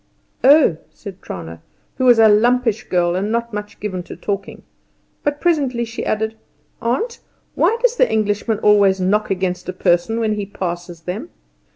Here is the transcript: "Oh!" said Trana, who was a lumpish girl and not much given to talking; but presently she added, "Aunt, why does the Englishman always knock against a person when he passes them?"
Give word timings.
"Oh!" 0.43 0.77
said 0.89 1.21
Trana, 1.21 1.61
who 1.99 2.05
was 2.05 2.17
a 2.17 2.27
lumpish 2.27 2.89
girl 2.89 3.15
and 3.15 3.31
not 3.31 3.53
much 3.53 3.79
given 3.79 4.01
to 4.09 4.15
talking; 4.15 4.63
but 5.21 5.39
presently 5.39 5.85
she 5.85 6.03
added, 6.03 6.33
"Aunt, 6.81 7.19
why 7.53 7.77
does 7.83 7.97
the 7.97 8.11
Englishman 8.11 8.57
always 8.63 8.99
knock 8.99 9.29
against 9.29 9.69
a 9.69 9.73
person 9.73 10.19
when 10.19 10.33
he 10.37 10.45
passes 10.47 11.01
them?" 11.01 11.29